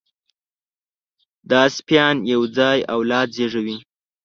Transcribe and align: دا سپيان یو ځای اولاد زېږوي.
دا 1.49 1.61
سپيان 1.77 2.15
یو 2.31 2.41
ځای 2.57 2.79
اولاد 2.95 3.27
زېږوي. 3.35 3.77